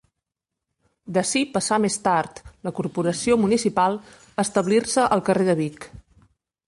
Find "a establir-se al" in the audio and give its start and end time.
4.33-5.23